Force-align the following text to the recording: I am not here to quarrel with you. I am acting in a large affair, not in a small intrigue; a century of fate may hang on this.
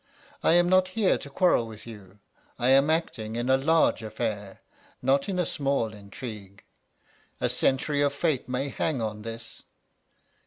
I 0.41 0.53
am 0.53 0.67
not 0.67 0.87
here 0.97 1.15
to 1.19 1.29
quarrel 1.29 1.67
with 1.67 1.85
you. 1.85 2.17
I 2.57 2.69
am 2.69 2.89
acting 2.89 3.35
in 3.35 3.51
a 3.51 3.55
large 3.57 4.01
affair, 4.01 4.61
not 4.99 5.29
in 5.29 5.37
a 5.37 5.45
small 5.45 5.93
intrigue; 5.93 6.63
a 7.39 7.49
century 7.49 8.01
of 8.01 8.11
fate 8.11 8.49
may 8.49 8.69
hang 8.69 8.99
on 8.99 9.21
this. 9.21 9.65